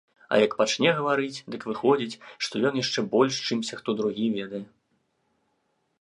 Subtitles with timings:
[0.35, 4.65] А як пачне гаварыць, дык выходзіць, што ён яшчэ больш, чымся хто другі, ведае.